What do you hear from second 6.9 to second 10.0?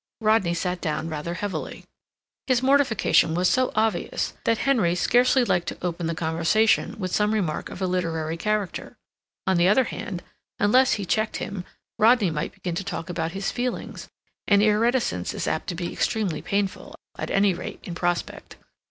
with some remark of a literary character. On the other